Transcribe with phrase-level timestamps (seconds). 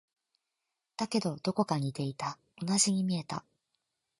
[0.97, 2.39] だけど、どこか似ていた。
[2.59, 3.45] 同じに見えた。